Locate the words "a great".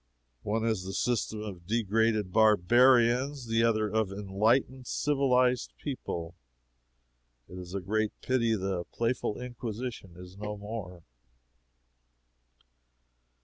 7.75-8.11